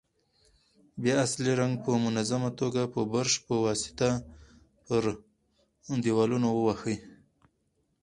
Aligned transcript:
بیا 1.01 1.15
اصلي 1.25 1.51
رنګ 1.61 1.73
په 1.83 1.91
منظمه 2.05 2.49
توګه 2.59 2.81
د 2.85 2.93
برش 3.13 3.33
په 3.47 3.53
واسطه 3.65 4.09
پر 4.85 5.03
دېوالونو 6.03 6.47
ووهئ. 6.53 6.97